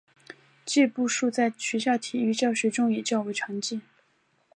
[0.95, 3.83] 步数计在学校体育教学中也较为常见。